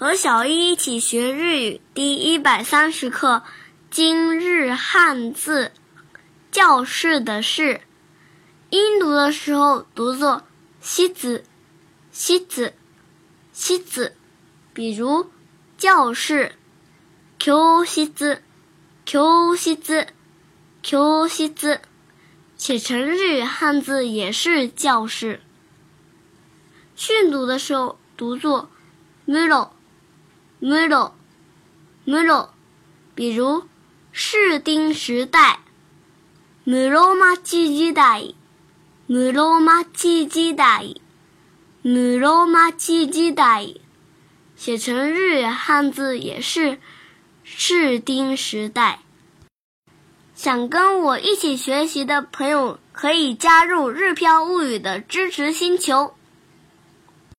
[0.00, 3.42] 和小易一起学日语第一百三十课，
[3.90, 5.72] 今日汉字，
[6.50, 7.82] 教室的室，
[8.70, 10.42] 音读的时候读作
[10.80, 11.44] 西子，
[12.10, 12.72] 西子，
[13.52, 14.16] 西子，
[14.72, 15.28] 比如
[15.76, 16.52] 教室
[17.38, 17.84] ，q
[19.04, 19.70] 教室，
[20.88, 21.78] 教室，西子。
[22.56, 25.42] 写成日语汉字也是教室。
[26.96, 28.70] 训读的时候读作
[29.26, 29.68] muro。
[30.62, 31.12] むろ、
[32.04, 32.50] むろ，
[33.16, 33.64] 比如
[34.12, 35.60] 室町时代、
[36.66, 38.34] むろまち時代、
[39.08, 41.00] むろまち時代、
[41.82, 43.80] むろまち時代，
[44.54, 46.78] 写成日语汉字也是
[47.42, 49.00] 室町时代。
[50.34, 56.12] 想跟我一起学习的朋友可以加入日漂物语的支持星球。